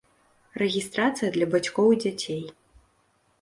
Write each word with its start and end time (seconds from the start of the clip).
Рэгістрацыя 0.61 1.29
для 1.35 1.47
бацькоў 1.53 1.93
і 1.97 2.01
дзяцей. 2.05 2.41